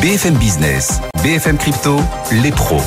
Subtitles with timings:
[0.00, 1.96] BFM Business, BFM Crypto,
[2.40, 2.80] les pros.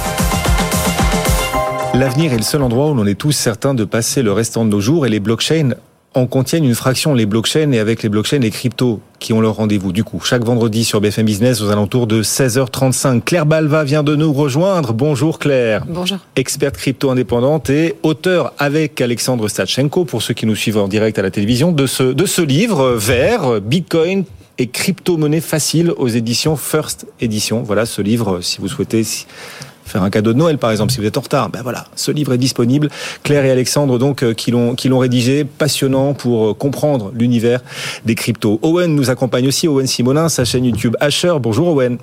[1.94, 4.70] L'avenir est le seul endroit où l'on est tous certains de passer le restant de
[4.70, 5.72] nos jours et les blockchains
[6.14, 9.56] en contiennent une fraction, les blockchains et avec les blockchains, les cryptos qui ont leur
[9.56, 9.92] rendez-vous.
[9.92, 13.24] Du coup, chaque vendredi sur BFM Business aux alentours de 16h35.
[13.24, 14.94] Claire Balva vient de nous rejoindre.
[14.94, 15.84] Bonjour Claire.
[15.90, 16.20] Bonjour.
[16.38, 21.20] Experte crypto indépendante et auteur avec Alexandre Stachenko, pour ceux qui nous suivent en direct
[21.20, 24.24] à la télévision, de ce, de ce livre vert, Bitcoin
[24.68, 27.64] crypto-monnaie facile aux éditions First Edition.
[27.64, 29.04] Voilà ce livre, si vous souhaitez
[29.86, 31.50] faire un cadeau de Noël par exemple si vous êtes en retard.
[31.50, 32.90] Ben voilà, ce livre est disponible.
[33.24, 37.62] Claire et Alexandre donc euh, qui l'ont qui l'ont rédigé, passionnant pour euh, comprendre l'univers
[38.06, 38.60] des cryptos.
[38.62, 41.34] Owen nous accompagne aussi, Owen Simonin, sa chaîne YouTube Asher.
[41.42, 41.98] Bonjour Owen.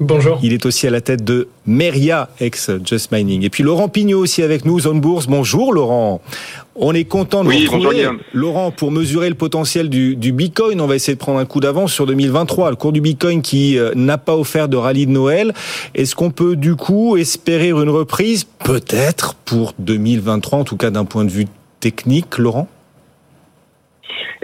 [0.00, 0.38] Bonjour.
[0.42, 3.42] Il est aussi à la tête de Meria, ex Just Mining.
[3.42, 5.26] Et puis Laurent Pignot aussi avec nous, Zone Bourse.
[5.26, 6.20] Bonjour Laurent.
[6.76, 8.08] On est content de oui, vous retrouver.
[8.32, 11.58] Laurent, pour mesurer le potentiel du, du, Bitcoin, on va essayer de prendre un coup
[11.58, 12.70] d'avance sur 2023.
[12.70, 15.52] Le cours du Bitcoin qui euh, n'a pas offert de rallye de Noël.
[15.96, 18.44] Est-ce qu'on peut du coup espérer une reprise?
[18.64, 21.46] Peut-être pour 2023, en tout cas d'un point de vue
[21.80, 22.68] technique, Laurent?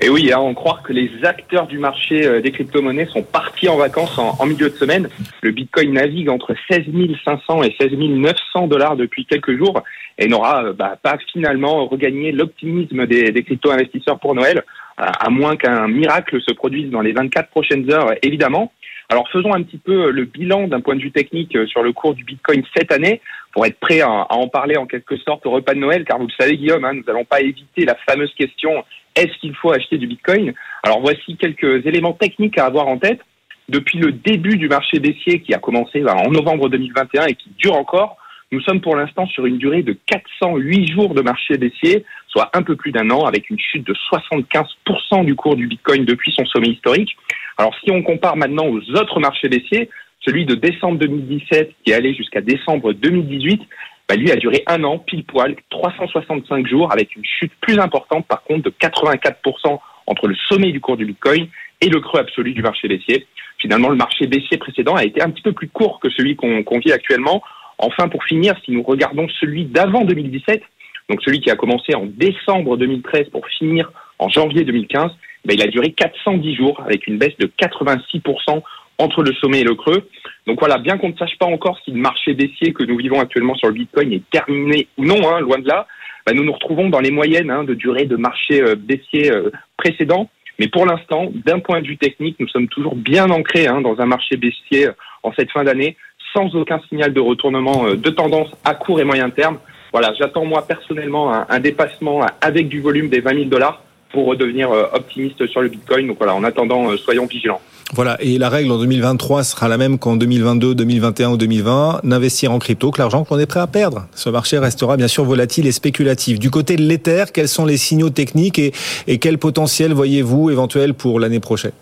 [0.01, 3.69] Et oui, à en croire que les acteurs du marché euh, des crypto-monnaies sont partis
[3.69, 5.09] en vacances en, milieu de semaine.
[5.43, 6.87] Le Bitcoin navigue entre 16
[7.25, 9.83] 500 et 16 900 dollars depuis quelques jours
[10.19, 14.63] et n'aura euh, bah, pas finalement regagné l'optimisme des, crypto-investisseurs pour Noël,
[14.97, 18.73] à moins qu'un miracle se produise dans les 24 prochaines heures, évidemment.
[19.11, 21.93] Alors faisons un petit peu le bilan d'un point de vue technique euh, sur le
[21.93, 23.21] cours du Bitcoin cette année
[23.53, 26.27] pour être prêt à, en parler en quelque sorte au repas de Noël, car vous
[26.27, 28.85] le savez Guillaume, hein, nous n'allons pas éviter la fameuse question
[29.17, 30.55] est-ce qu'il faut acheter du Bitcoin?
[30.83, 33.21] Alors voici quelques éléments techniques à avoir en tête.
[33.69, 37.51] Depuis le début du marché baissier qui a commencé bah, en novembre 2021 et qui
[37.59, 38.19] dure encore,
[38.53, 42.63] nous sommes pour l'instant sur une durée de 408 jours de marché baissier, soit un
[42.63, 46.45] peu plus d'un an, avec une chute de 75% du cours du Bitcoin depuis son
[46.45, 47.17] sommet historique.
[47.57, 49.89] Alors si on compare maintenant aux autres marchés baissiers,
[50.21, 53.63] celui de décembre 2017 qui est allé jusqu'à décembre 2018,
[54.09, 58.27] bah, lui a duré un an, pile poil, 365 jours, avec une chute plus importante
[58.27, 61.49] par contre de 84% entre le sommet du cours du Bitcoin
[61.81, 63.27] et le creux absolu du marché baissier.
[63.59, 66.79] Finalement, le marché baissier précédent a été un petit peu plus court que celui qu'on
[66.85, 67.43] vit actuellement.
[67.79, 70.63] Enfin, pour finir, si nous regardons celui d'avant 2017,
[71.09, 75.11] donc celui qui a commencé en décembre 2013 pour finir en janvier 2015,
[75.45, 78.63] bah, il a duré 410 jours avec une baisse de 86%
[78.99, 80.09] entre le sommet et le creux.
[80.47, 83.21] Donc voilà, bien qu'on ne sache pas encore si le marché baissier que nous vivons
[83.21, 85.87] actuellement sur le Bitcoin est terminé ou non, hein, loin de là,
[86.27, 89.51] bah, nous nous retrouvons dans les moyennes hein, de durée de marché euh, baissier euh,
[89.77, 90.31] précédent.
[90.59, 94.01] Mais pour l'instant, d'un point de vue technique, nous sommes toujours bien ancrés hein, dans
[94.01, 95.97] un marché baissier euh, en cette fin d'année,
[96.33, 99.59] sans aucun signal de retournement de tendance à court et moyen terme.
[99.93, 103.84] Voilà, j'attends moi personnellement un, un, dépassement avec du volume des 20 000 dollars
[104.15, 106.07] pour redevenir optimiste sur le Bitcoin.
[106.07, 107.61] Donc voilà, en attendant, soyons vigilants.
[107.93, 112.51] Voilà, et la règle en 2023 sera la même qu'en 2022, 2021 ou 2020, n'investir
[112.51, 114.07] en crypto que l'argent qu'on est prêt à perdre.
[114.15, 116.39] Ce marché restera bien sûr volatile et spéculatif.
[116.39, 118.73] Du côté de l'Ether, quels sont les signaux techniques et,
[119.07, 121.73] et quel potentiel voyez-vous éventuel pour l'année prochaine?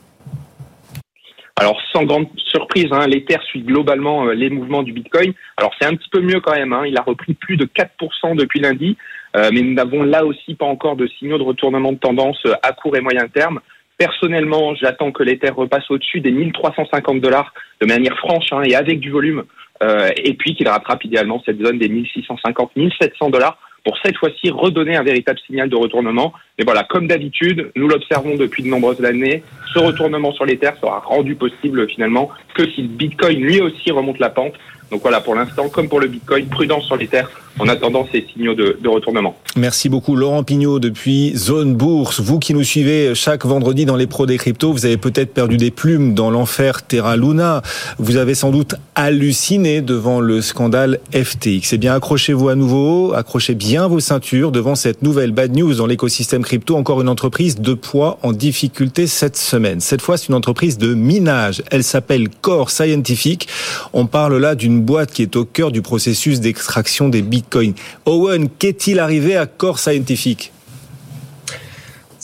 [1.57, 5.33] Alors sans grande surprise, hein, l'Ether suit globalement euh, les mouvements du Bitcoin.
[5.57, 8.37] Alors c'est un petit peu mieux quand même, hein, il a repris plus de 4%
[8.37, 8.97] depuis lundi, euh,
[9.35, 12.73] mais nous n'avons là aussi pas encore de signaux de retournement de tendance euh, à
[12.73, 13.61] court et moyen terme.
[13.99, 19.01] Personnellement, j'attends que l'Ether repasse au-dessus des 1350 dollars de manière franche hein, et avec
[19.01, 19.45] du volume,
[19.83, 24.97] euh, et puis qu'il rattrape idéalement cette zone des 1650-1700 dollars pour cette fois-ci redonner
[24.97, 26.33] un véritable signal de retournement.
[26.59, 31.01] Mais voilà, comme d'habitude, nous l'observons depuis de nombreuses années, ce retournement sur l'Ether sera
[31.01, 34.55] rendu possible finalement que si le Bitcoin lui aussi remonte la pente.
[34.93, 37.23] Donc voilà, pour l'instant, comme pour le Bitcoin, prudence sur l'Ether
[37.59, 39.37] en attendant ces signaux de, de, retournement.
[39.57, 42.21] Merci beaucoup Laurent Pignot depuis Zone Bourse.
[42.21, 45.57] Vous qui nous suivez chaque vendredi dans les pros des cryptos, vous avez peut-être perdu
[45.57, 47.63] des plumes dans l'enfer Terra Luna.
[47.99, 51.73] Vous avez sans doute halluciné devant le scandale FTX.
[51.73, 55.87] Eh bien, accrochez-vous à nouveau, accrochez bien vos ceintures devant cette nouvelle bad news dans
[55.87, 56.77] l'écosystème crypto.
[56.77, 59.81] Encore une entreprise de poids en difficulté cette semaine.
[59.81, 61.63] Cette fois, c'est une entreprise de minage.
[61.71, 63.49] Elle s'appelle Core Scientific.
[63.93, 67.75] On parle là d'une boîte qui est au cœur du processus d'extraction des bitcoins
[68.07, 70.53] Owen, qu'est-il arrivé à Core Scientific?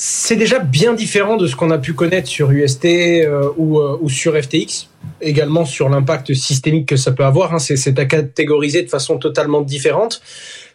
[0.00, 3.99] C'est déjà bien différent de ce qu'on a pu connaître sur UST euh, ou, euh,
[4.00, 4.88] ou, sur FTX,
[5.20, 7.52] également sur l'impact systémique que ça peut avoir.
[7.52, 7.58] Hein.
[7.58, 10.22] C'est à catégoriser de façon totalement différente.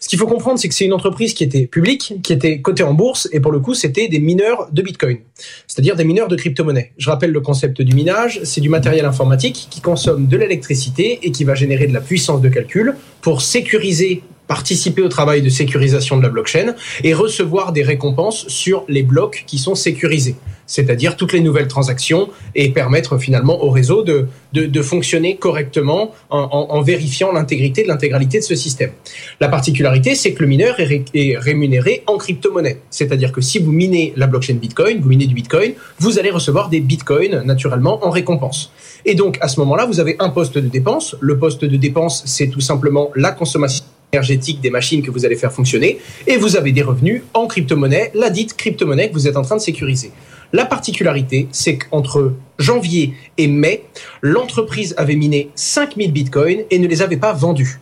[0.04, 2.84] Ce qu'il faut comprendre, c'est que c'est une entreprise qui était publique, qui était cotée
[2.84, 5.20] en bourse, et pour le coup, c'était des mineurs de Bitcoin,
[5.66, 6.92] c'est-à-dire des mineurs de crypto-monnaie.
[6.98, 11.32] Je rappelle le concept du minage, c'est du matériel informatique qui consomme de l'électricité et
[11.32, 16.18] qui va générer de la puissance de calcul pour sécuriser participer au travail de sécurisation
[16.18, 20.36] de la blockchain et recevoir des récompenses sur les blocs qui sont sécurisés,
[20.66, 26.82] c'est-à-dire toutes les nouvelles transactions et permettre finalement au réseau de, de, fonctionner correctement en,
[26.82, 28.92] vérifiant l'intégrité de l'intégralité de ce système.
[29.40, 33.72] La particularité, c'est que le mineur est, est rémunéré en crypto-monnaie, c'est-à-dire que si vous
[33.72, 38.10] minez la blockchain Bitcoin, vous minez du Bitcoin, vous allez recevoir des Bitcoins naturellement en
[38.10, 38.72] récompense.
[39.06, 41.16] Et donc à ce moment-là, vous avez un poste de dépense.
[41.20, 45.36] Le poste de dépense, c'est tout simplement la consommation énergétique des machines que vous allez
[45.36, 49.38] faire fonctionner, et vous avez des revenus en crypto-monnaie, la dite crypto-monnaie que vous êtes
[49.38, 50.12] en train de sécuriser.
[50.54, 53.84] La particularité, c'est qu'entre janvier et mai,
[54.22, 57.80] l'entreprise avait miné 5000 bitcoins et ne les avait pas vendus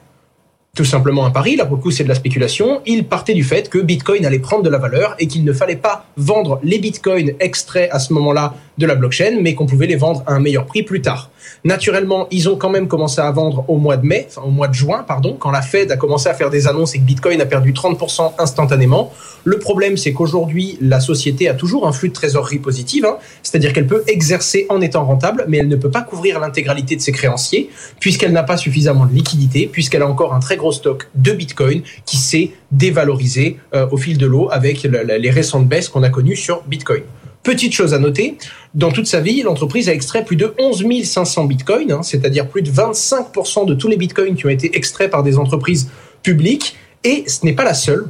[0.76, 3.44] tout simplement un pari, là pour le coup c'est de la spéculation, il partait du
[3.44, 6.80] fait que Bitcoin allait prendre de la valeur et qu'il ne fallait pas vendre les
[6.80, 10.40] Bitcoins extraits à ce moment-là de la blockchain, mais qu'on pouvait les vendre à un
[10.40, 11.30] meilleur prix plus tard.
[11.64, 14.68] Naturellement, ils ont quand même commencé à vendre au mois de mai, enfin au mois
[14.68, 17.40] de juin, pardon, quand la Fed a commencé à faire des annonces et que Bitcoin
[17.42, 19.12] a perdu 30% instantanément.
[19.44, 23.18] Le problème, c'est qu'aujourd'hui, la société a toujours un flux de trésorerie positive, hein.
[23.44, 27.02] c'est-à-dire qu'elle peut exercer en étant rentable, mais elle ne peut pas couvrir l'intégralité de
[27.02, 31.10] ses créanciers, puisqu'elle n'a pas suffisamment de liquidité, puisqu'elle a encore un très gros stock
[31.16, 36.04] de Bitcoin qui s'est dévalorisé euh, au fil de l'eau avec les récentes baisses qu'on
[36.04, 37.04] a connues sur Bitcoin.
[37.44, 38.38] Petite chose à noter,
[38.76, 42.62] dans toute sa vie, l'entreprise a extrait plus de 11 500 bitcoins, hein, c'est-à-dire plus
[42.62, 45.90] de 25% de tous les bitcoins qui ont été extraits par des entreprises
[46.22, 46.76] publiques.
[47.04, 48.08] Et ce n'est pas la seule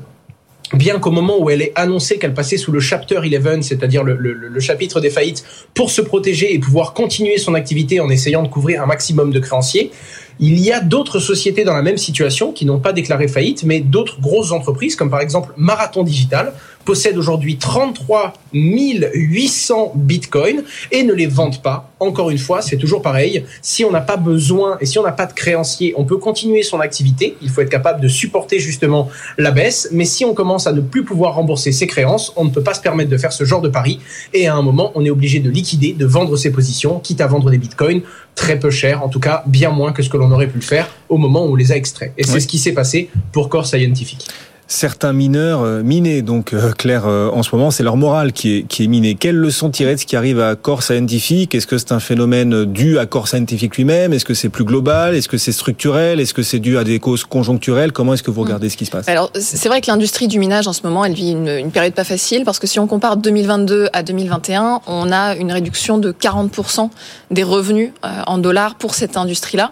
[0.73, 4.15] bien qu'au moment où elle est annoncée qu'elle passait sous le chapter 11, c'est-à-dire le,
[4.15, 5.43] le, chapitre des faillites,
[5.73, 9.39] pour se protéger et pouvoir continuer son activité en essayant de couvrir un maximum de
[9.39, 9.91] créanciers,
[10.39, 13.79] il y a d'autres sociétés dans la même situation qui n'ont pas déclaré faillite, mais
[13.79, 16.53] d'autres grosses entreprises, comme par exemple Marathon Digital,
[16.85, 21.89] possèdent aujourd'hui 33 800 bitcoins et ne les vendent pas.
[21.99, 23.45] Encore une fois, c'est toujours pareil.
[23.61, 26.63] Si on n'a pas besoin et si on n'a pas de créancier, on peut continuer
[26.63, 27.37] son activité.
[27.41, 29.89] Il faut être capable de supporter justement la baisse.
[29.91, 32.73] Mais si on commence à ne plus pouvoir rembourser ses créances, on ne peut pas
[32.73, 33.99] se permettre de faire ce genre de pari.
[34.33, 37.27] Et à un moment, on est obligé de liquider, de vendre ses positions, quitte à
[37.27, 38.01] vendre des bitcoins
[38.35, 40.63] très peu cher, en tout cas bien moins que ce que l'on aurait pu le
[40.63, 42.13] faire au moment où on les a extraits.
[42.17, 44.27] Et c'est ce qui s'est passé pour Core Scientific
[44.71, 46.21] certains mineurs euh, minés.
[46.21, 49.15] Donc, euh, Claire, euh, en ce moment, c'est leur morale qui est, qui est minée.
[49.15, 52.65] Quelle leçon tirer de ce qui arrive à Core Scientific Est-ce que c'est un phénomène
[52.65, 54.13] dû à Core Scientific lui-même?
[54.13, 55.13] Est-ce que c'est plus global?
[55.13, 56.19] Est-ce que c'est structurel?
[56.19, 57.91] Est-ce que c'est dû à des causes conjoncturelles?
[57.91, 59.09] Comment est-ce que vous regardez ce qui se passe?
[59.09, 61.94] Alors, c'est vrai que l'industrie du minage, en ce moment, elle vit une, une, période
[61.94, 66.13] pas facile parce que si on compare 2022 à 2021, on a une réduction de
[66.13, 66.89] 40%
[67.29, 69.71] des revenus en dollars pour cette industrie-là.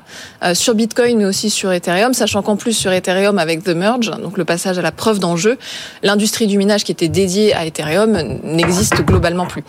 [0.54, 4.38] sur Bitcoin, mais aussi sur Ethereum, sachant qu'en plus, sur Ethereum, avec The Merge, donc
[4.38, 5.58] le passage à la preuve d'enjeu,
[6.04, 9.64] l'industrie du minage qui était dédiée à Ethereum n'existe globalement plus.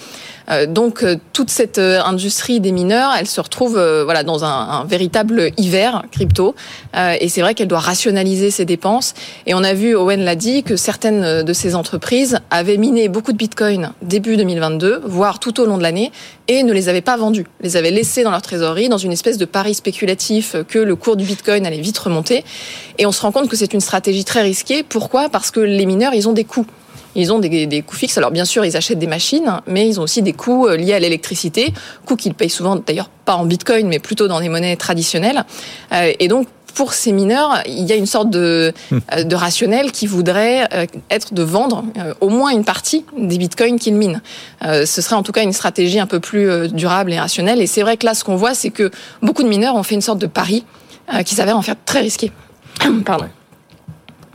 [0.51, 4.85] Euh, donc euh, toute cette euh, industrie des mineurs, elle se retrouve voilà dans un,
[4.85, 6.55] véritable hiver crypto.
[6.95, 9.15] et c'est vrai qu'elle doit rationaliser ses dépenses.
[9.47, 13.33] Et on a vu, Owen l'a dit, que certaines de ces entreprises avaient miné beaucoup
[13.33, 16.13] de bitcoins début 2022, voire tout au long de l'année,
[16.49, 17.47] et ne les avaient pas vendus.
[17.61, 21.17] Les avaient laissés dans leur trésorerie dans une espèce de pari spéculatif que le cours
[21.17, 22.45] du bitcoin allait vite remonter.
[22.99, 24.83] Et on se rend compte que c'est une stratégie très risquée.
[24.83, 25.29] Pourquoi?
[25.29, 26.67] Parce que les mineurs, ils ont des coûts.
[27.15, 28.19] Ils ont des, coûts fixes.
[28.19, 30.95] Alors bien sûr, ils achètent des machines, mais ils ont aussi des coûts euh, liés
[30.95, 31.73] à l'électricité,
[32.07, 35.45] coûts qu'ils payent souvent d'ailleurs pas en bitcoin, mais plutôt dans des monnaies traditionnelles.
[35.93, 38.99] Euh, et donc pour ces mineurs, il y a une sorte de, hmm.
[39.13, 40.69] euh, de rationnel qui voudrait
[41.11, 41.83] être de vendre
[42.21, 44.23] au moins une partie des bitcoins qu'ils minent.
[44.63, 47.61] Ce serait en tout cas une stratégie un peu plus durable et rationnelle.
[47.61, 49.97] Et c'est vrai que là, ce qu'on voit, c'est que beaucoup de mineurs ont fait
[49.97, 50.65] une sorte de pari
[51.25, 52.31] qui s'avère en fait très risqué.
[53.05, 53.27] Pardon.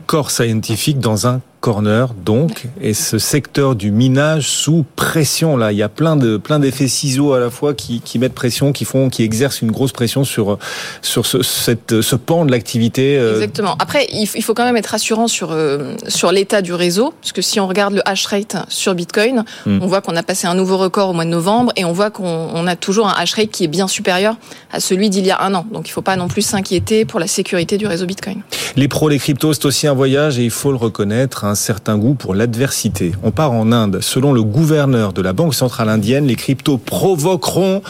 [0.06, 5.56] Corps scientifique dans un corner, donc, et ce secteur du minage sous pression.
[5.56, 8.36] Là, il y a plein de plein d'effets ciseaux à la fois qui, qui mettent
[8.36, 10.58] pression, qui font, qui exercent une grosse pression sur
[11.02, 13.18] sur ce, cette, ce pan de l'activité.
[13.18, 13.34] Euh.
[13.34, 13.74] Exactement.
[13.80, 17.42] Après, il faut quand même être rassurant sur euh, sur l'état du réseau, parce que
[17.42, 19.80] si on regarde le hash rate sur Bitcoin, hmm.
[19.82, 22.12] on voit qu'on a passé un nouveau record au mois de novembre, et on voit
[22.12, 24.36] qu'on a toujours un hash rate qui est bien supérieur
[24.72, 25.66] à celui d'il y a un an.
[25.72, 28.42] Donc, il ne faut pas non plus s'inquiéter pour la sécurité du réseau Bitcoin.
[28.76, 31.44] Les pros, les cryptos, c'est aussi un voyage, et il faut le reconnaître.
[31.44, 33.12] Hein, certain goût pour l'adversité.
[33.24, 33.98] On part en Inde.
[34.00, 37.82] Selon le gouverneur de la Banque centrale indienne, les cryptos provoqueront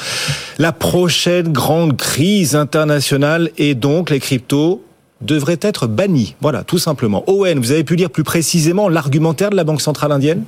[0.59, 4.83] la prochaine grande crise internationale et donc les cryptos
[5.21, 6.35] devraient être bannis.
[6.41, 7.25] Voilà, tout simplement.
[7.27, 10.45] Owen, vous avez pu lire plus précisément l'argumentaire de la Banque centrale indienne?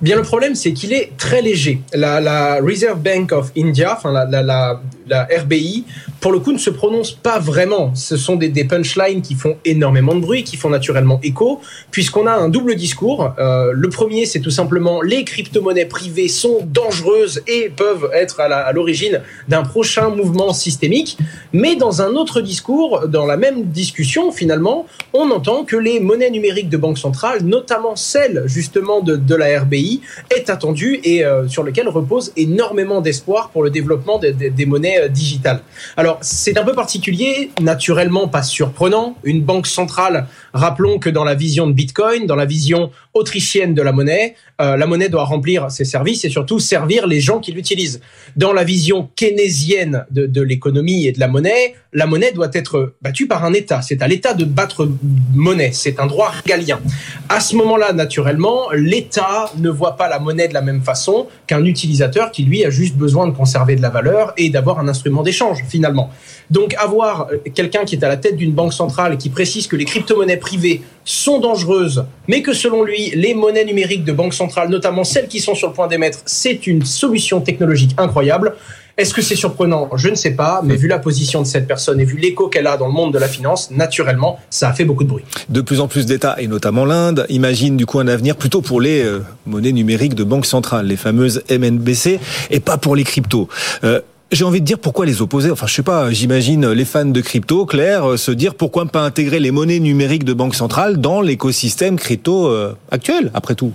[0.00, 1.82] Bien, le problème, c'est qu'il est très léger.
[1.92, 4.80] La, Reserve Bank of India, enfin la,
[5.14, 5.84] RBI,
[6.20, 7.94] pour le coup, ne se prononce pas vraiment.
[7.94, 11.60] Ce sont des, punchlines qui font énormément de bruit, qui font naturellement écho,
[11.90, 13.32] puisqu'on a un double discours.
[13.38, 18.72] Euh, le premier, c'est tout simplement les crypto-monnaies privées sont dangereuses et peuvent être à
[18.72, 21.18] l'origine d'un prochain mouvement systémique.
[21.52, 26.30] Mais dans un autre discours, dans la même discussion, finalement, on entend que les monnaies
[26.30, 30.00] numériques de banque centrale, notamment celle justement de, la RBI,
[30.34, 35.08] est attendue et euh, sur lequel repose énormément d'espoir pour le développement des monnaies euh,
[35.08, 35.62] digitales.
[35.96, 39.16] Alors, c'est un peu particulier, naturellement pas surprenant.
[39.24, 43.82] Une banque centrale, rappelons que dans la vision de Bitcoin, dans la vision autrichienne de
[43.82, 47.52] la monnaie, euh, la monnaie doit remplir ses services et surtout servir les gens qui
[47.52, 48.00] l'utilisent.
[48.36, 52.94] Dans la vision keynésienne de, de l'économie et de la monnaie, la monnaie doit être
[53.00, 53.80] battue par un État.
[53.82, 54.88] C'est à l'État de battre
[55.34, 55.70] monnaie.
[55.72, 56.80] C'est un droit régalien.
[57.28, 61.64] À ce moment-là, naturellement, l'État ne voit pas la monnaie de la même façon qu'un
[61.64, 65.22] utilisateur qui, lui, a juste besoin de conserver de la valeur et d'avoir un instrument
[65.22, 66.10] d'échange, finalement.
[66.50, 69.76] Donc, avoir quelqu'un qui est à la tête d'une banque centrale et qui précise que
[69.76, 74.68] les crypto-monnaies privées sont dangereuses, mais que selon lui, les monnaies numériques de banque centrale,
[74.68, 78.54] notamment celles qui sont sur le point d'émettre, c'est une solution technologique incroyable.
[78.98, 79.88] Est-ce que c'est surprenant?
[79.94, 82.66] Je ne sais pas, mais vu la position de cette personne et vu l'écho qu'elle
[82.66, 85.22] a dans le monde de la finance, naturellement, ça a fait beaucoup de bruit.
[85.48, 88.80] De plus en plus d'États, et notamment l'Inde, imaginent du coup un avenir plutôt pour
[88.80, 92.18] les euh, monnaies numériques de banque centrale, les fameuses MNBC,
[92.50, 93.48] et pas pour les cryptos.
[93.84, 94.00] Euh,
[94.30, 95.50] j'ai envie de dire pourquoi les opposer.
[95.50, 99.02] Enfin, je sais pas, j'imagine les fans de crypto, Claire, euh, se dire pourquoi pas
[99.02, 103.72] intégrer les monnaies numériques de banque centrale dans l'écosystème crypto euh, actuel, après tout.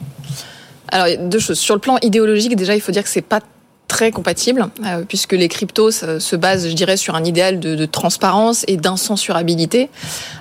[0.90, 1.58] Alors, deux choses.
[1.58, 3.40] Sur le plan idéologique, déjà, il faut dire que c'est pas
[3.94, 5.92] très compatible, euh, puisque les cryptos
[6.30, 9.82] se basent, je dirais, sur un idéal de, de transparence et d'incensurabilité,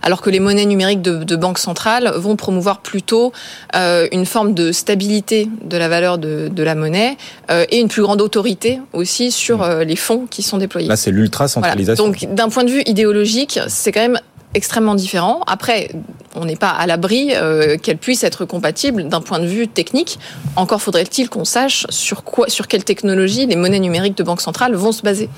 [0.01, 3.31] alors que les monnaies numériques de, de banque centrale vont promouvoir plutôt
[3.75, 7.19] euh, une forme de stabilité de la valeur de, de la monnaie
[7.51, 10.89] euh, et une plus grande autorité aussi sur euh, les fonds qui sont déployés.
[10.89, 12.05] Là, c'est l'ultra-centralisation.
[12.07, 12.27] Voilà.
[12.27, 14.21] Donc, d'un point de vue idéologique, c'est quand même
[14.55, 15.41] extrêmement différent.
[15.47, 15.91] Après,
[16.35, 20.19] on n'est pas à l'abri euh, qu'elle puisse être compatible d'un point de vue technique.
[20.57, 24.75] Encore faudrait-il qu'on sache sur quoi, sur quelle technologie les monnaies numériques de banque centrale
[24.75, 25.29] vont se baser.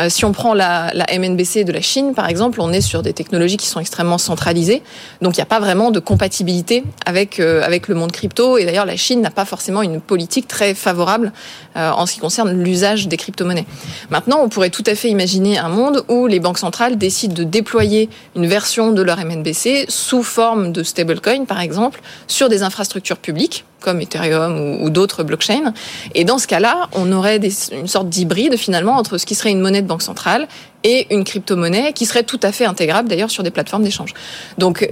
[0.00, 3.02] Euh, si on prend la, la, MNBC de la Chine, par exemple, on est sur
[3.02, 4.82] des technologies qui sont extrêmement centralisées.
[5.22, 8.58] Donc, il n'y a pas vraiment de compatibilité avec euh, avec le monde crypto.
[8.58, 11.32] Et d'ailleurs, la Chine n'a pas forcément une politique très favorable
[11.76, 13.66] euh, en ce qui concerne l'usage des crypto-monnaies.
[14.10, 17.44] Maintenant, on pourrait tout à fait imaginer un monde où les banques centrales décident de
[17.44, 23.18] déployer une version de leur MNBC sous forme de stablecoin, par exemple, sur des infrastructures
[23.18, 25.74] publiques comme Ethereum ou, d'autres blockchains.
[26.14, 29.50] Et dans ce cas-là, on aurait des, une sorte d'hybride finalement entre ce qui serait
[29.50, 30.48] une monnaie de banque centrale
[30.84, 34.14] et une crypto-monnaie qui serait tout à fait intégrable d'ailleurs sur des plateformes d'échange.
[34.56, 34.88] Donc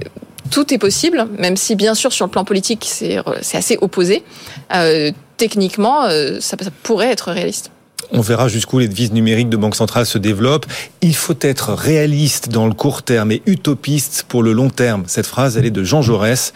[0.51, 3.17] tout est possible, même si bien sûr sur le plan politique c'est
[3.53, 4.23] assez opposé.
[4.75, 7.71] Euh, techniquement, euh, ça pourrait être réaliste.
[8.11, 10.65] On verra jusqu'où les devises numériques de banque centrale se développent.
[11.01, 15.03] Il faut être réaliste dans le court terme et utopiste pour le long terme.
[15.07, 16.53] Cette phrase, elle est de Jean Jaurès.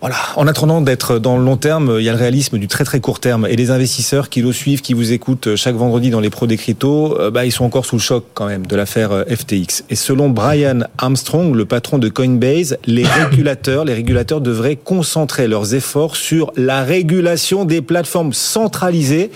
[0.00, 0.16] Voilà.
[0.36, 3.00] En attendant d'être dans le long terme, il y a le réalisme du très très
[3.00, 3.46] court terme.
[3.48, 6.58] Et les investisseurs qui le suivent, qui vous écoutent chaque vendredi dans les pros des
[6.58, 9.84] cryptos, bah, ils sont encore sous le choc quand même de l'affaire FTX.
[9.88, 15.74] Et selon Brian Armstrong, le patron de Coinbase, les régulateurs, les régulateurs devraient concentrer leurs
[15.74, 19.30] efforts sur la régulation des plateformes centralisées.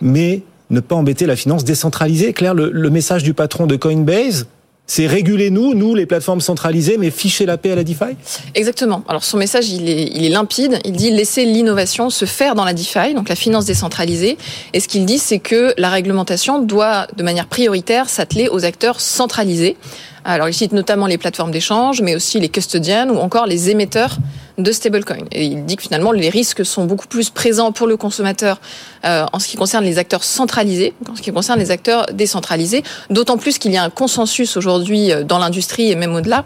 [0.00, 2.32] Mais ne pas embêter la finance décentralisée.
[2.32, 4.46] Claire, le, le message du patron de Coinbase,
[4.88, 8.14] c'est réguler nous, les plateformes centralisées, mais ficher la paix à la DeFi?
[8.54, 9.02] Exactement.
[9.08, 10.78] Alors son message, il est, il est limpide.
[10.84, 14.38] Il dit laisser l'innovation se faire dans la DeFi, donc la finance décentralisée.
[14.74, 19.00] Et ce qu'il dit, c'est que la réglementation doit, de manière prioritaire, s'atteler aux acteurs
[19.00, 19.76] centralisés.
[20.24, 24.18] Alors il cite notamment les plateformes d'échange, mais aussi les custodians ou encore les émetteurs
[24.58, 25.24] de stablecoin.
[25.32, 28.60] Et il dit que finalement les risques sont beaucoup plus présents pour le consommateur
[29.04, 32.82] euh, en ce qui concerne les acteurs centralisés qu'en ce qui concerne les acteurs décentralisés.
[33.10, 36.44] D'autant plus qu'il y a un consensus aujourd'hui dans l'industrie et même au-delà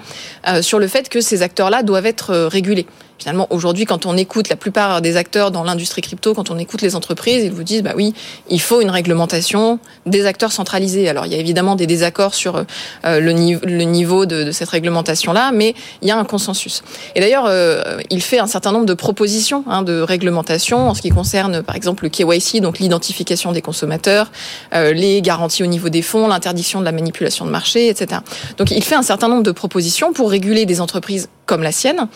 [0.49, 2.87] euh, sur le fait que ces acteurs-là doivent être régulés
[3.21, 6.81] finalement, aujourd'hui, quand on écoute la plupart des acteurs dans l'industrie crypto, quand on écoute
[6.81, 8.15] les entreprises, ils vous disent, bah oui,
[8.49, 11.09] il faut une réglementation des acteurs centralisés.
[11.09, 12.57] Alors, il y a évidemment des désaccords sur
[13.05, 16.83] euh, le, niveau, le niveau de, de cette réglementation-là, mais il y a un consensus.
[17.15, 21.03] Et d'ailleurs, euh, il fait un certain nombre de propositions hein, de réglementation en ce
[21.03, 24.31] qui concerne, par exemple, le KYC, donc l'identification des consommateurs,
[24.75, 28.23] euh, les garanties au niveau des fonds, l'interdiction de la manipulation de marché, etc.
[28.57, 32.07] Donc, il fait un certain nombre de propositions pour réguler des entreprises comme la sienne.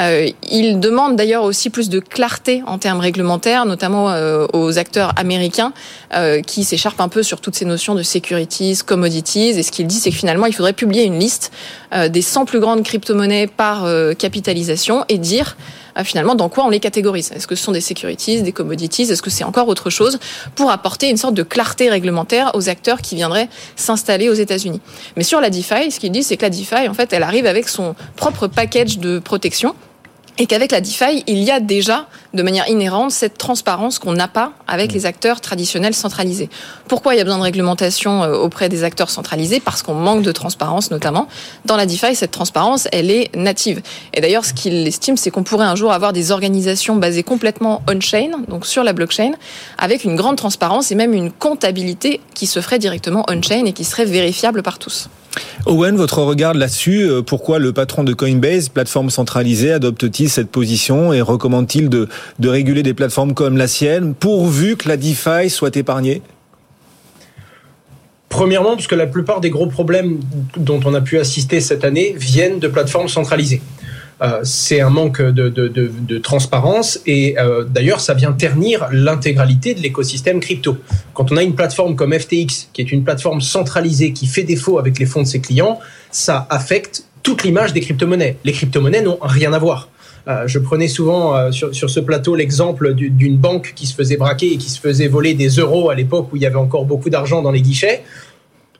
[0.00, 5.12] Euh, il demande d'ailleurs aussi plus de clarté en termes réglementaires, notamment euh, aux acteurs
[5.16, 5.72] américains
[6.12, 9.50] euh, qui s'écharpent un peu sur toutes ces notions de securities, commodities.
[9.50, 11.52] Et ce qu'il dit, c'est que finalement, il faudrait publier une liste
[11.94, 15.56] euh, des 100 plus grandes crypto-monnaies par euh, capitalisation et dire
[16.04, 17.32] finalement dans quoi on les catégorise.
[17.32, 20.18] Est-ce que ce sont des securities, des commodities, est-ce que c'est encore autre chose?
[20.54, 24.80] Pour apporter une sorte de clarté réglementaire aux acteurs qui viendraient s'installer aux États-Unis.
[25.16, 27.46] Mais sur la DeFi, ce qu'il dit, c'est que la DeFi, en fait, elle arrive
[27.46, 29.74] avec son propre package de protection
[30.38, 34.28] et qu'avec la DeFi, il y a déjà, de manière inhérente, cette transparence qu'on n'a
[34.28, 36.48] pas avec les acteurs traditionnels centralisés.
[36.88, 39.60] Pourquoi il y a besoin de réglementation euh, auprès des acteurs centralisés?
[39.60, 41.28] Parce qu'on manque de transparence, notamment.
[41.64, 43.82] Dans la DeFi, cette transparence, elle est native.
[44.14, 47.82] Et d'ailleurs, ce qu'il estime, c'est qu'on pourrait un jour avoir des organisations basées complètement
[47.88, 49.32] on-chain, donc sur la blockchain,
[49.78, 53.84] avec une grande transparence et même une comptabilité qui se ferait directement on-chain et qui
[53.84, 55.08] serait vérifiable par tous.
[55.66, 61.12] Owen, votre regard là-dessus, euh, pourquoi le patron de Coinbase, plateforme centralisée, adopte-t-il cette position
[61.12, 62.08] et recommande-t-il de,
[62.38, 66.22] de réguler des plateformes comme la sienne, pourvu que la DeFi soit épargnée?
[68.28, 70.20] Premièrement, parce que la plupart des gros problèmes
[70.56, 73.60] dont on a pu assister cette année viennent de plateformes centralisées.
[74.22, 78.88] Euh, c'est un manque de, de, de, de transparence et euh, d'ailleurs ça vient ternir
[78.92, 80.76] l'intégralité de l'écosystème crypto.
[81.14, 84.78] Quand on a une plateforme comme FTX, qui est une plateforme centralisée qui fait défaut
[84.78, 85.78] avec les fonds de ses clients,
[86.10, 88.36] ça affecte toute l'image des crypto-monnaies.
[88.44, 89.88] Les crypto-monnaies n'ont rien à voir.
[90.28, 94.18] Euh, je prenais souvent euh, sur, sur, ce plateau l'exemple d'une banque qui se faisait
[94.18, 96.84] braquer et qui se faisait voler des euros à l'époque où il y avait encore
[96.84, 98.02] beaucoup d'argent dans les guichets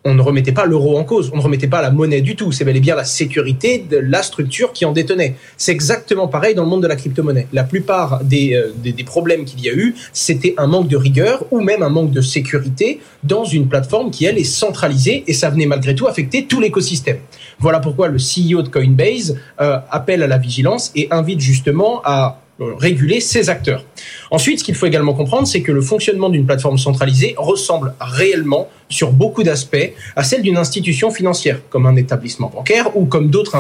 [0.05, 2.53] on ne remettait pas l'euro en cause, on ne remettait pas la monnaie du tout,
[2.53, 5.37] c'est bel et bien la sécurité de la structure qui en détenait.
[5.59, 7.49] C'est exactement pareil dans le monde de la crypto-monnaie.
[7.53, 10.97] La plupart des, euh, des, des, problèmes qu'il y a eu, c'était un manque de
[10.97, 15.35] rigueur ou même un manque de sécurité dans une plateforme qui, elle, est centralisée et
[15.35, 17.19] ça venait malgré tout affecter tout l'écosystème.
[17.59, 22.41] Voilà pourquoi le CEO de Coinbase euh, appelle à la vigilance et invite justement à
[22.61, 23.85] réguler ces acteurs.
[24.31, 28.69] Ensuite, ce qu'il faut également comprendre, c'est que le fonctionnement d'une plateforme centralisée ressemble réellement,
[28.89, 33.57] sur beaucoup d'aspects, à celle d'une institution financière, comme un établissement bancaire ou comme d'autres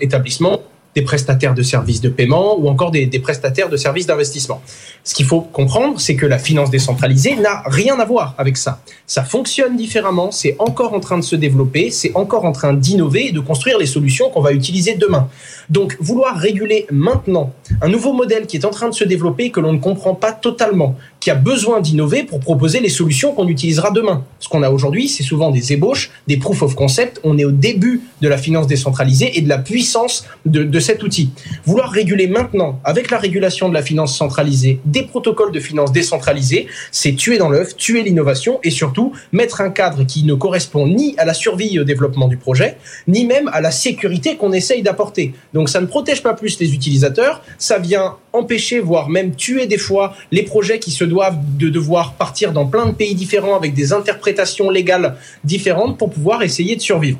[0.00, 0.62] établissements
[0.94, 4.60] des prestataires de services de paiement ou encore des, prestataires de services d'investissement.
[5.04, 8.80] Ce qu'il faut comprendre, c'est que la finance décentralisée n'a rien à voir avec ça.
[9.06, 13.28] Ça fonctionne différemment, c'est encore en train de se développer, c'est encore en train d'innover
[13.28, 15.28] et de construire les solutions qu'on va utiliser demain.
[15.68, 19.60] Donc vouloir réguler maintenant un nouveau modèle qui est en train de se développer que
[19.60, 23.90] l'on ne comprend pas totalement, qui a besoin d'innover pour proposer les solutions qu'on utilisera
[23.90, 24.24] demain.
[24.38, 27.20] Ce qu'on a aujourd'hui, c'est souvent des ébauches, des proof of concept.
[27.24, 31.02] On est au début de la finance décentralisée et de la puissance de, de cet
[31.02, 31.30] outil.
[31.66, 36.66] Vouloir réguler maintenant, avec la régulation de la finance centralisée, des protocoles de finance décentralisés,
[36.90, 41.14] c'est tuer dans l'œuf, tuer l'innovation et surtout mettre un cadre qui ne correspond ni
[41.18, 44.82] à la survie et au développement du projet, ni même à la sécurité qu'on essaye
[44.82, 45.34] d'apporter.
[45.52, 49.78] Donc ça ne protège pas plus les utilisateurs, ça vient empêcher, voire même tuer des
[49.78, 53.74] fois les projets qui se doivent de devoir partir dans plein de pays différents avec
[53.74, 57.18] des interprétations légales différentes pour pouvoir essayer de survivre.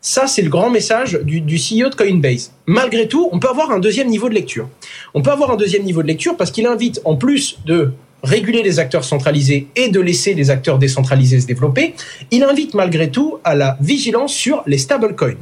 [0.00, 2.52] Ça, c'est le grand message du, du, CEO de Coinbase.
[2.66, 4.68] Malgré tout, on peut avoir un deuxième niveau de lecture.
[5.14, 8.62] On peut avoir un deuxième niveau de lecture parce qu'il invite, en plus de réguler
[8.62, 11.94] les acteurs centralisés et de laisser les acteurs décentralisés se développer,
[12.30, 15.36] il invite malgré tout à la vigilance sur les stablecoins.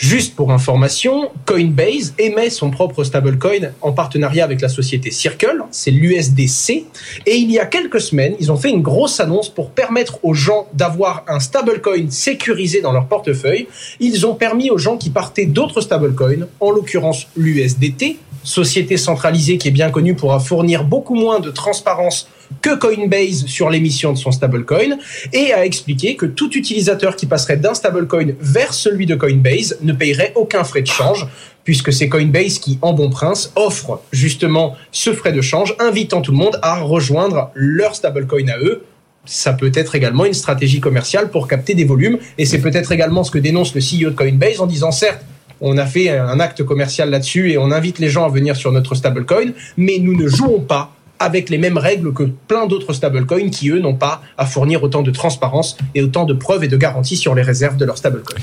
[0.00, 5.90] Juste pour information, Coinbase émet son propre stablecoin en partenariat avec la société Circle, c'est
[5.90, 6.86] l'USDC,
[7.26, 10.32] et il y a quelques semaines, ils ont fait une grosse annonce pour permettre aux
[10.32, 13.68] gens d'avoir un stablecoin sécurisé dans leur portefeuille.
[14.00, 19.68] Ils ont permis aux gens qui partaient d'autres stablecoins, en l'occurrence l'USDT, société centralisée qui
[19.68, 22.26] est bien connue pour fournir beaucoup moins de transparence
[22.62, 24.98] que Coinbase sur l'émission de son stablecoin
[25.32, 29.92] et a expliqué que tout utilisateur qui passerait d'un stablecoin vers celui de Coinbase ne
[29.92, 31.26] payerait aucun frais de change
[31.64, 36.32] puisque c'est Coinbase qui, en bon prince, offre justement ce frais de change, invitant tout
[36.32, 38.84] le monde à rejoindre leur stablecoin à eux.
[39.26, 43.22] Ça peut être également une stratégie commerciale pour capter des volumes, et c'est peut-être également
[43.22, 45.24] ce que dénonce le CEO de Coinbase en disant certes,
[45.60, 48.72] on a fait un acte commercial là-dessus et on invite les gens à venir sur
[48.72, 53.50] notre stablecoin, mais nous ne jouons pas avec les mêmes règles que plein d'autres stablecoins
[53.50, 56.76] qui, eux, n'ont pas à fournir autant de transparence et autant de preuves et de
[56.76, 58.36] garanties sur les réserves de leur stablecoin.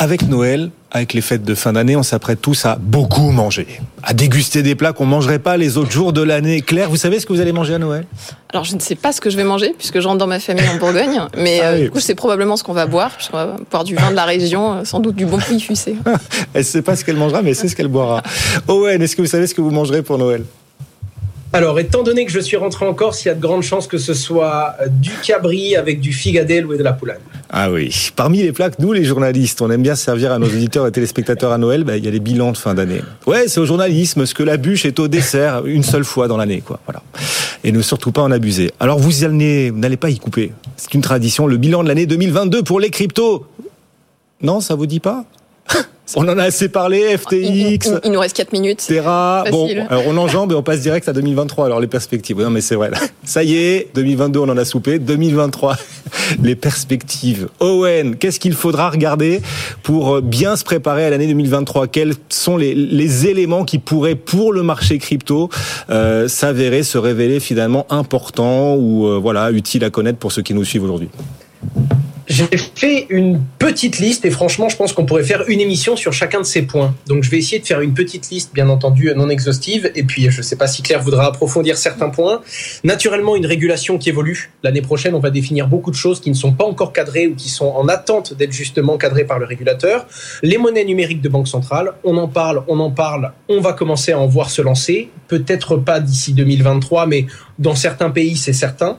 [0.00, 3.66] Avec Noël, avec les fêtes de fin d'année, on s'apprête tous à beaucoup manger,
[4.04, 6.60] à déguster des plats qu'on ne mangerait pas les autres jours de l'année.
[6.60, 8.06] Claire, vous savez ce que vous allez manger à Noël?
[8.52, 10.38] Alors, je ne sais pas ce que je vais manger, puisque je rentre dans ma
[10.38, 11.80] famille en Bourgogne, mais ah oui.
[11.80, 14.16] euh, du coup, c'est probablement ce qu'on va boire, puisqu'on va boire du vin de
[14.16, 15.96] la région, euh, sans doute du bon puits fussé.
[16.54, 18.22] elle ne sait pas ce qu'elle mangera, mais elle sait ce qu'elle boira.
[18.68, 20.44] Owen, est-ce que vous savez ce que vous mangerez pour Noël?
[21.52, 23.86] Alors, étant donné que je suis rentré en Corse, il y a de grandes chances
[23.86, 27.18] que ce soit du cabri avec du figadelle ou de la poulane.
[27.50, 28.10] Ah oui.
[28.14, 30.92] Parmi les plats que nous, les journalistes, on aime bien servir à nos auditeurs et
[30.92, 33.00] téléspectateurs à Noël, bah, il y a les bilans de fin d'année.
[33.26, 36.36] Ouais, c'est au journalisme ce que la bûche est au dessert une seule fois dans
[36.36, 36.80] l'année, quoi.
[37.64, 38.70] Et ne surtout pas en abuser.
[38.78, 40.52] Alors, vous n'allez pas y couper.
[40.76, 41.46] C'est une tradition.
[41.46, 43.46] Le bilan de l'année 2022 pour les cryptos.
[44.42, 45.24] Non, ça vous dit pas?
[46.16, 47.34] On en a assez parlé, FTX.
[47.34, 48.84] Il, il nous reste 4 minutes.
[48.86, 49.44] Terra.
[49.50, 51.66] Bon, alors on enjambe et on passe direct à 2023.
[51.66, 52.40] Alors les perspectives.
[52.40, 52.90] Non mais c'est vrai.
[52.90, 52.98] Là.
[53.24, 54.98] Ça y est, 2022 on en a soupé.
[54.98, 55.76] 2023,
[56.42, 57.48] les perspectives.
[57.60, 59.42] Owen, qu'est-ce qu'il faudra regarder
[59.82, 64.52] pour bien se préparer à l'année 2023 Quels sont les, les, éléments qui pourraient pour
[64.52, 65.50] le marché crypto
[65.90, 70.54] euh, s'avérer, se révéler finalement importants ou euh, voilà utiles à connaître pour ceux qui
[70.54, 71.10] nous suivent aujourd'hui?
[72.28, 76.12] J'ai fait une petite liste et franchement, je pense qu'on pourrait faire une émission sur
[76.12, 76.94] chacun de ces points.
[77.06, 79.90] Donc, je vais essayer de faire une petite liste, bien entendu, non exhaustive.
[79.94, 82.42] Et puis, je ne sais pas si Claire voudra approfondir certains points.
[82.84, 84.50] Naturellement, une régulation qui évolue.
[84.62, 87.34] L'année prochaine, on va définir beaucoup de choses qui ne sont pas encore cadrées ou
[87.34, 90.06] qui sont en attente d'être justement cadrées par le régulateur.
[90.42, 93.32] Les monnaies numériques de banque centrale, on en parle, on en parle.
[93.48, 95.08] On va commencer à en voir se lancer.
[95.28, 97.26] Peut-être pas d'ici 2023, mais
[97.58, 98.98] dans certains pays, c'est certain.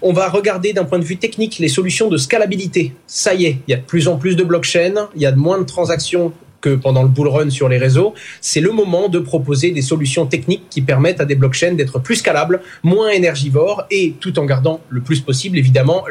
[0.00, 2.92] On va regarder d'un point de vue technique les solutions de scalabilité.
[3.08, 5.32] Ça y est, il y a de plus en plus de blockchains, il y a
[5.32, 9.08] de moins de transactions que pendant le bull run sur les réseaux, c'est le moment
[9.08, 13.84] de proposer des solutions techniques qui permettent à des blockchains d'être plus scalables, moins énergivores
[13.90, 16.04] et tout en gardant le plus possible évidemment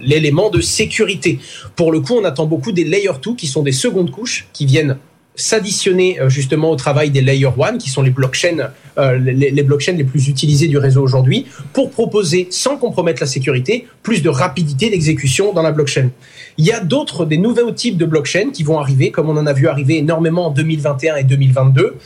[0.00, 1.40] l'élément de sécurité.
[1.76, 4.66] Pour le coup, on attend beaucoup des layer 2 qui sont des secondes couches qui
[4.66, 4.96] viennent
[5.34, 9.62] s'additionner euh, justement au travail des layer 1 qui sont les blockchains euh, les, les,
[9.62, 14.28] blockchains les plus utilisées du réseau aujourd'hui pour proposer sans compromettre la sécurité plus de
[14.28, 16.10] rapidité d'exécution dans la blockchain.
[16.58, 19.46] Il y a d'autres des nouveaux types de blockchains qui vont arriver comme on en
[19.46, 21.96] a vu arriver énormément en 2021 et 2022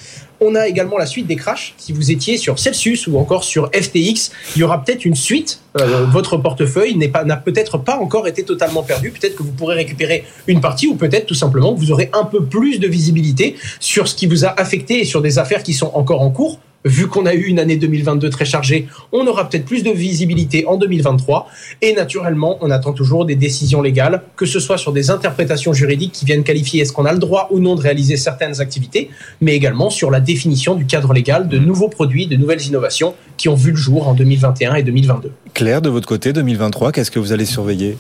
[0.41, 1.75] on a également la suite des crashs.
[1.79, 5.61] Si vous étiez sur Celsius ou encore sur FTX, il y aura peut-être une suite.
[5.81, 9.11] Euh, votre portefeuille n'est pas, n'a peut-être pas encore été totalement perdu.
[9.11, 12.45] Peut-être que vous pourrez récupérer une partie ou peut-être tout simplement vous aurez un peu
[12.45, 15.91] plus de visibilité sur ce qui vous a affecté et sur des affaires qui sont
[15.95, 19.65] encore en cours vu qu'on a eu une année 2022 très chargée, on aura peut-être
[19.65, 21.49] plus de visibilité en 2023.
[21.83, 26.13] Et naturellement, on attend toujours des décisions légales, que ce soit sur des interprétations juridiques
[26.13, 29.55] qui viennent qualifier est-ce qu'on a le droit ou non de réaliser certaines activités, mais
[29.55, 33.55] également sur la définition du cadre légal de nouveaux produits, de nouvelles innovations qui ont
[33.55, 35.33] vu le jour en 2021 et 2022.
[35.55, 37.97] Claire, de votre côté, 2023, qu'est-ce que vous allez surveiller?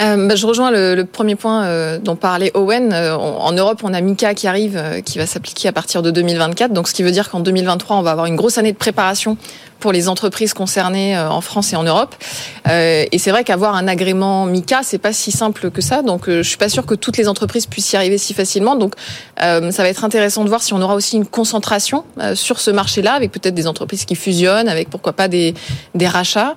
[0.00, 2.92] Euh, bah, je rejoins le, premier point euh, dont parlait Owen.
[2.92, 6.72] Euh, en Europe, on a Mika qui arrive, qui va s'appliquer à partir de 2024.
[6.72, 9.36] Donc, ce qui veut dire qu'en 2023, on va avoir une grosse année de préparation
[9.80, 12.14] pour les entreprises concernées euh, en France et en Europe.
[12.68, 16.02] Euh, et c'est vrai qu'avoir un agrément MICA, c'est pas si simple que ça.
[16.02, 18.76] Donc, je suis pas sûre que toutes les entreprises puissent y arriver si facilement.
[18.76, 18.94] Donc,
[19.38, 23.14] ça va être intéressant de voir si on aura aussi une concentration sur ce marché-là,
[23.14, 25.54] avec peut-être des entreprises qui fusionnent, avec pourquoi pas des,
[25.94, 26.56] des rachats.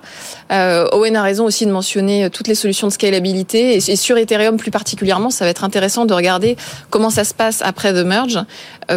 [0.50, 3.76] Owen a raison aussi de mentionner toutes les solutions de scalabilité.
[3.76, 6.56] Et, et sur Ethereum plus particulièrement, ça va être intéressant de regarder
[6.90, 8.40] comment ça se passe après The Merge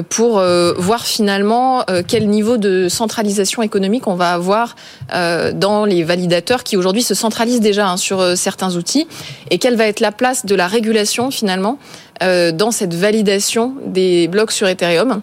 [0.09, 0.41] pour
[0.77, 4.75] voir finalement quel niveau de centralisation économique on va avoir
[5.13, 9.07] euh, dans les validateurs qui aujourd'hui se centralisent déjà hein, sur euh, certains outils
[9.49, 11.77] et quelle va être la place de la régulation finalement
[12.21, 15.21] euh, dans cette validation des blocs sur Ethereum?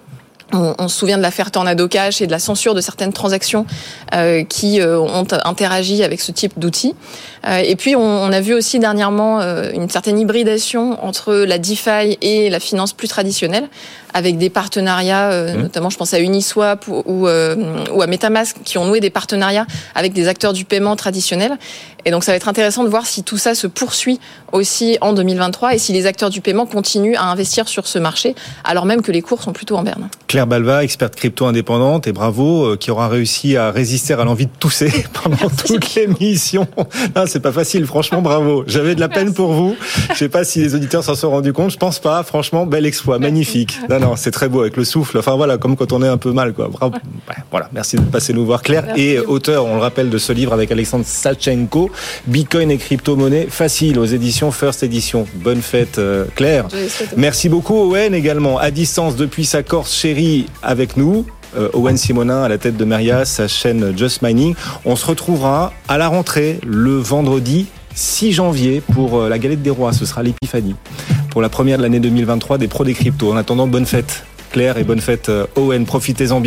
[0.53, 3.67] On, se souvient de l'affaire Tornado Cash et de la censure de certaines transactions
[4.49, 6.95] qui ont interagi avec ce type d'outils.
[7.45, 12.61] Et puis, on, a vu aussi dernièrement une certaine hybridation entre la DeFi et la
[12.61, 13.69] finance plus traditionnelle,
[14.15, 15.61] avec des partenariats, mmh.
[15.61, 19.67] notamment je pense à Uniswap ou, ou, ou, à MetaMask, qui ont noué des partenariats
[19.95, 21.59] avec des acteurs du paiement traditionnel.
[22.07, 24.21] Et donc, ça va être intéressant de voir si tout ça se poursuit
[24.53, 28.35] aussi en 2023 et si les acteurs du paiement continuent à investir sur ce marché,
[28.63, 30.09] alors même que les cours sont plutôt en berne.
[30.27, 34.53] Claire Balva, experte crypto indépendante, et bravo, qui aura réussi à résister à l'envie de
[34.59, 35.65] tousser pendant Merci.
[35.65, 36.67] toute l'émission.
[37.27, 38.65] c'est pas facile, franchement, bravo.
[38.67, 39.77] J'avais de la peine pour vous.
[40.11, 41.71] Je sais pas si les auditeurs s'en sont rendus compte.
[41.71, 42.23] Je pense pas.
[42.23, 43.79] Franchement, bel exploit, magnifique.
[43.89, 45.19] Non, non, c'est très beau avec le souffle.
[45.19, 46.69] Enfin voilà, comme quand on est un peu mal, quoi.
[46.69, 46.95] Bravo.
[47.51, 48.85] Voilà, merci de passer nous voir, Claire.
[48.87, 49.03] Merci.
[49.03, 51.91] Et auteur, on le rappelle, de ce livre avec Alexandre Sachenko,
[52.27, 55.27] Bitcoin et crypto-monnaie facile aux éditions First Edition.
[55.37, 56.67] Bonne fête, euh, Claire.
[57.17, 61.27] Merci beaucoup, Owen également, à distance depuis sa Corse chérie avec nous.
[61.57, 64.55] Euh, Owen Simonin à la tête de Meria, sa chaîne Just Mining.
[64.85, 69.71] On se retrouvera à la rentrée le vendredi 6 janvier pour euh, la galette des
[69.71, 69.93] rois.
[69.93, 70.75] Ce sera l'épiphanie
[71.31, 73.33] pour la première de l'année 2023 des pros des cryptos.
[73.33, 75.85] En attendant, bonne fête Claire et bonne fête Owen.
[75.85, 76.43] Profitez-en bien.